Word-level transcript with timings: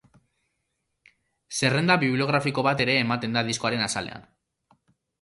Zerrenda 1.59 1.99
bibliografiko 2.05 2.65
bat 2.71 2.83
ere 2.89 2.99
ematen 3.05 3.39
da 3.39 3.47
diskoaren 3.53 3.89
azalean. 3.91 4.29